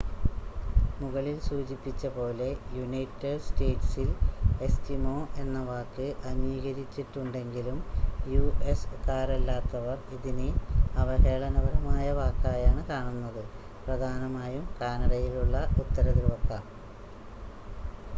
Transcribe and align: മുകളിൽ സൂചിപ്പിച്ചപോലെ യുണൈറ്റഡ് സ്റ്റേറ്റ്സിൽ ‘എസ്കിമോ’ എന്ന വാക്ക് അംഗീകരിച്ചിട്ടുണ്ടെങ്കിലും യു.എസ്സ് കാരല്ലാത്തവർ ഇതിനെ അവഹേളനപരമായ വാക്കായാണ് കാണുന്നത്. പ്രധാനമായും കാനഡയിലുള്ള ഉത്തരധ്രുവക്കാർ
മുകളിൽ 0.99 1.35
സൂചിപ്പിച്ചപോലെ 1.39 2.47
യുണൈറ്റഡ് 2.73 3.33
സ്റ്റേറ്റ്സിൽ 3.39 4.07
‘എസ്കിമോ’ 4.59 5.13
എന്ന 5.37 5.59
വാക്ക് 5.63 6.07
അംഗീകരിച്ചിട്ടുണ്ടെങ്കിലും 6.29 7.77
യു.എസ്സ് 8.33 8.99
കാരല്ലാത്തവർ 9.05 9.97
ഇതിനെ 10.17 10.49
അവഹേളനപരമായ 10.97 12.07
വാക്കായാണ് 12.19 12.83
കാണുന്നത്. 12.89 13.41
പ്രധാനമായും 13.85 14.67
കാനഡയിലുള്ള 14.81 15.55
ഉത്തരധ്രുവക്കാർ 15.83 16.63